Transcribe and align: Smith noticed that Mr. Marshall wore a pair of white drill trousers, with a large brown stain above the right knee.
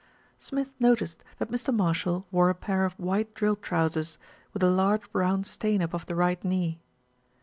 Smith 0.39 0.73
noticed 0.79 1.23
that 1.37 1.51
Mr. 1.51 1.71
Marshall 1.71 2.25
wore 2.31 2.49
a 2.49 2.55
pair 2.55 2.85
of 2.85 2.93
white 2.93 3.35
drill 3.35 3.55
trousers, 3.55 4.17
with 4.51 4.63
a 4.63 4.67
large 4.71 5.07
brown 5.11 5.43
stain 5.43 5.79
above 5.79 6.07
the 6.07 6.15
right 6.15 6.43
knee. 6.43 6.79